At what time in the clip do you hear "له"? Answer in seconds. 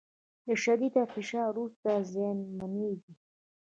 0.47-0.53